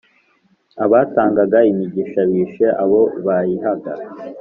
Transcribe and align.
Abatangaga 0.85 1.57
imigisha 1.71 2.19
Bishe 2.29 2.67
abo 2.83 3.01
bayihaga! 3.25 3.93